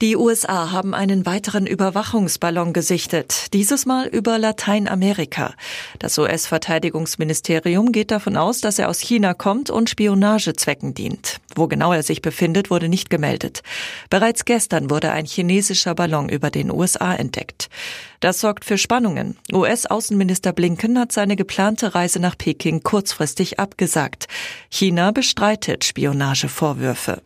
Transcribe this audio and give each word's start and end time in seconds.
Die 0.00 0.16
USA 0.16 0.70
haben 0.70 0.94
einen 0.94 1.26
weiteren 1.26 1.66
Überwachungsballon 1.66 2.72
gesichtet, 2.72 3.52
dieses 3.52 3.84
Mal 3.84 4.06
über 4.06 4.38
Lateinamerika. 4.38 5.54
Das 5.98 6.16
US-Verteidigungsministerium 6.18 7.90
geht 7.90 8.12
davon 8.12 8.36
aus, 8.36 8.60
dass 8.60 8.78
er 8.78 8.90
aus 8.90 9.00
China 9.00 9.34
kommt 9.34 9.70
und 9.70 9.90
Spionagezwecken 9.90 10.94
dient. 10.94 11.38
Wo 11.56 11.66
genau 11.66 11.92
er 11.92 12.04
sich 12.04 12.22
befindet, 12.22 12.70
wurde 12.70 12.88
nicht 12.88 13.10
gemeldet. 13.10 13.64
Bereits 14.08 14.44
gestern 14.44 14.88
wurde 14.88 15.10
ein 15.10 15.26
chinesischer 15.26 15.96
Ballon 15.96 16.28
über 16.28 16.50
den 16.50 16.70
USA 16.70 17.12
entdeckt. 17.16 17.68
Das 18.20 18.38
sorgt 18.38 18.64
für 18.64 18.78
Spannungen. 18.78 19.36
US-Außenminister 19.52 20.52
Blinken 20.52 20.96
hat 20.96 21.10
seine 21.10 21.34
geplante 21.34 21.96
Reise 21.96 22.20
nach 22.20 22.38
Peking 22.38 22.84
kurzfristig 22.84 23.58
abgesagt. 23.58 24.28
China 24.70 25.10
bestreitet 25.10 25.82
Spionagevorwürfe. 25.82 27.20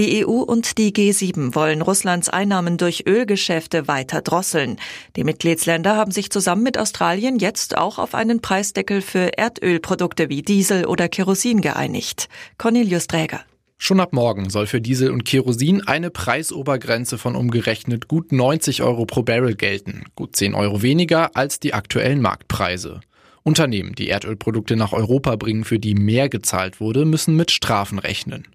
Die 0.00 0.24
EU 0.24 0.40
und 0.40 0.78
die 0.78 0.94
G7 0.94 1.54
wollen 1.54 1.82
Russlands 1.82 2.30
Einnahmen 2.30 2.78
durch 2.78 3.04
Ölgeschäfte 3.06 3.86
weiter 3.86 4.22
drosseln. 4.22 4.78
Die 5.14 5.24
Mitgliedsländer 5.24 5.94
haben 5.94 6.10
sich 6.10 6.30
zusammen 6.30 6.62
mit 6.62 6.78
Australien 6.78 7.38
jetzt 7.38 7.76
auch 7.76 7.98
auf 7.98 8.14
einen 8.14 8.40
Preisdeckel 8.40 9.02
für 9.02 9.36
Erdölprodukte 9.36 10.30
wie 10.30 10.40
Diesel 10.40 10.86
oder 10.86 11.10
Kerosin 11.10 11.60
geeinigt. 11.60 12.30
Cornelius 12.56 13.08
Träger. 13.08 13.40
Schon 13.76 14.00
ab 14.00 14.14
morgen 14.14 14.48
soll 14.48 14.66
für 14.66 14.80
Diesel 14.80 15.10
und 15.10 15.26
Kerosin 15.26 15.86
eine 15.86 16.08
Preisobergrenze 16.08 17.18
von 17.18 17.36
umgerechnet 17.36 18.08
gut 18.08 18.32
90 18.32 18.82
Euro 18.82 19.04
pro 19.04 19.22
Barrel 19.22 19.54
gelten, 19.54 20.04
gut 20.16 20.34
10 20.34 20.54
Euro 20.54 20.80
weniger 20.80 21.36
als 21.36 21.60
die 21.60 21.74
aktuellen 21.74 22.22
Marktpreise. 22.22 23.02
Unternehmen, 23.42 23.94
die 23.94 24.08
Erdölprodukte 24.08 24.76
nach 24.76 24.94
Europa 24.94 25.36
bringen, 25.36 25.64
für 25.64 25.78
die 25.78 25.94
mehr 25.94 26.30
gezahlt 26.30 26.80
wurde, 26.80 27.04
müssen 27.04 27.36
mit 27.36 27.50
Strafen 27.50 27.98
rechnen. 27.98 28.46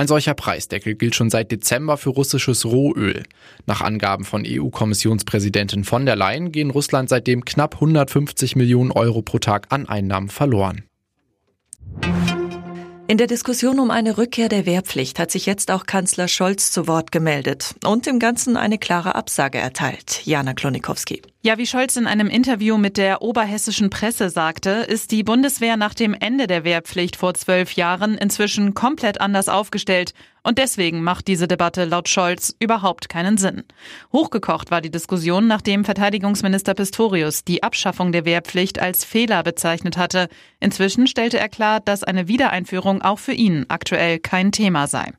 Ein 0.00 0.08
solcher 0.08 0.32
Preisdeckel 0.32 0.94
gilt 0.94 1.14
schon 1.14 1.28
seit 1.28 1.52
Dezember 1.52 1.98
für 1.98 2.08
russisches 2.08 2.64
Rohöl. 2.64 3.24
Nach 3.66 3.82
Angaben 3.82 4.24
von 4.24 4.44
EU-Kommissionspräsidentin 4.46 5.84
von 5.84 6.06
der 6.06 6.16
Leyen 6.16 6.52
gehen 6.52 6.70
Russland 6.70 7.10
seitdem 7.10 7.44
knapp 7.44 7.74
150 7.74 8.56
Millionen 8.56 8.92
Euro 8.92 9.20
pro 9.20 9.38
Tag 9.38 9.66
an 9.68 9.86
Einnahmen 9.86 10.30
verloren. 10.30 10.84
In 13.08 13.18
der 13.18 13.26
Diskussion 13.26 13.78
um 13.78 13.90
eine 13.90 14.16
Rückkehr 14.16 14.48
der 14.48 14.64
Wehrpflicht 14.64 15.18
hat 15.18 15.30
sich 15.30 15.44
jetzt 15.44 15.70
auch 15.70 15.84
Kanzler 15.84 16.28
Scholz 16.28 16.70
zu 16.70 16.88
Wort 16.88 17.12
gemeldet 17.12 17.74
und 17.84 18.06
im 18.06 18.18
Ganzen 18.18 18.56
eine 18.56 18.78
klare 18.78 19.16
Absage 19.16 19.58
erteilt. 19.58 20.24
Jana 20.24 20.54
Klonikowski. 20.54 21.20
Ja, 21.42 21.56
wie 21.56 21.66
Scholz 21.66 21.96
in 21.96 22.06
einem 22.06 22.26
Interview 22.28 22.76
mit 22.76 22.98
der 22.98 23.22
oberhessischen 23.22 23.88
Presse 23.88 24.28
sagte, 24.28 24.70
ist 24.70 25.10
die 25.10 25.22
Bundeswehr 25.22 25.78
nach 25.78 25.94
dem 25.94 26.12
Ende 26.12 26.46
der 26.46 26.64
Wehrpflicht 26.64 27.16
vor 27.16 27.32
zwölf 27.32 27.72
Jahren 27.72 28.18
inzwischen 28.18 28.74
komplett 28.74 29.22
anders 29.22 29.48
aufgestellt. 29.48 30.12
Und 30.42 30.58
deswegen 30.58 31.02
macht 31.02 31.28
diese 31.28 31.48
Debatte 31.48 31.86
laut 31.86 32.10
Scholz 32.10 32.54
überhaupt 32.58 33.08
keinen 33.08 33.38
Sinn. 33.38 33.64
Hochgekocht 34.12 34.70
war 34.70 34.82
die 34.82 34.90
Diskussion, 34.90 35.46
nachdem 35.46 35.86
Verteidigungsminister 35.86 36.74
Pistorius 36.74 37.42
die 37.42 37.62
Abschaffung 37.62 38.12
der 38.12 38.26
Wehrpflicht 38.26 38.78
als 38.78 39.06
Fehler 39.06 39.42
bezeichnet 39.42 39.96
hatte. 39.96 40.28
Inzwischen 40.60 41.06
stellte 41.06 41.38
er 41.38 41.48
klar, 41.48 41.80
dass 41.80 42.04
eine 42.04 42.28
Wiedereinführung 42.28 43.00
auch 43.00 43.18
für 43.18 43.32
ihn 43.32 43.64
aktuell 43.70 44.18
kein 44.18 44.52
Thema 44.52 44.86
sei. 44.86 45.14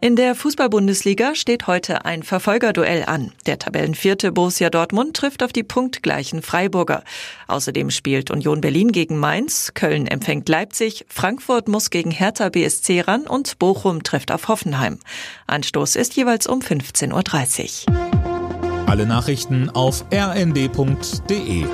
In 0.00 0.14
der 0.14 0.36
Fußball-Bundesliga 0.36 1.34
steht 1.34 1.66
heute 1.66 2.04
ein 2.04 2.22
Verfolgerduell 2.22 3.04
an. 3.04 3.32
Der 3.46 3.58
Tabellenvierte 3.58 4.30
Borussia 4.30 4.70
Dortmund 4.70 5.16
trifft 5.16 5.42
auf 5.42 5.52
die 5.52 5.64
punktgleichen 5.64 6.40
Freiburger. 6.40 7.02
Außerdem 7.48 7.90
spielt 7.90 8.30
Union 8.30 8.60
Berlin 8.60 8.92
gegen 8.92 9.18
Mainz, 9.18 9.72
Köln 9.74 10.06
empfängt 10.06 10.48
Leipzig, 10.48 11.04
Frankfurt 11.08 11.66
muss 11.66 11.90
gegen 11.90 12.12
Hertha 12.12 12.48
BSC 12.48 13.00
ran 13.00 13.26
und 13.26 13.58
Bochum 13.58 14.04
trifft 14.04 14.30
auf 14.30 14.46
Hoffenheim. 14.46 15.00
Anstoß 15.48 15.96
ist 15.96 16.14
jeweils 16.14 16.46
um 16.46 16.60
15.30 16.60 17.90
Uhr. 17.90 18.86
Alle 18.86 19.04
Nachrichten 19.04 19.68
auf 19.68 20.04
rnd.de 20.12 21.66